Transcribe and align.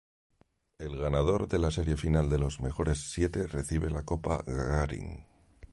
El 0.79 0.97
ganador 0.97 1.47
de 1.47 1.59
la 1.59 1.69
serie 1.69 1.95
final 1.95 2.27
de 2.27 2.39
los 2.39 2.59
mejores 2.59 3.11
siete 3.11 3.45
recibe 3.45 3.91
la 3.91 4.01
Copa 4.01 4.41
Gagarin. 4.47 5.27